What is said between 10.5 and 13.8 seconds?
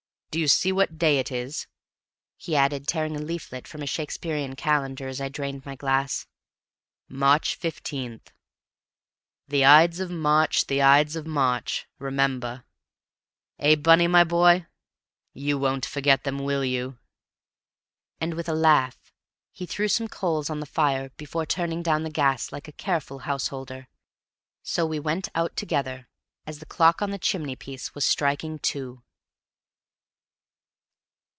the Ides of March, remember.' Eh,